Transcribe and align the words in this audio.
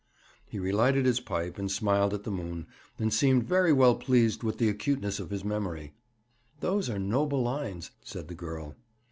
"'He 0.49 0.57
relighted 0.57 1.05
his 1.05 1.19
pipe, 1.19 1.59
and 1.59 1.69
smiled 1.71 2.11
at 2.15 2.23
the 2.23 2.31
moon, 2.31 2.65
and 2.97 3.13
seemed 3.13 3.43
very 3.43 3.71
well 3.71 3.93
pleased 3.93 4.41
with 4.41 4.57
the 4.57 4.67
acuteness 4.67 5.19
of 5.19 5.29
his 5.29 5.43
memory. 5.45 5.93
'Those 6.59 6.89
are 6.89 6.97
noble 6.97 7.43
lines,' 7.43 7.91
said 8.01 8.27
the 8.27 8.33
girl. 8.33 8.73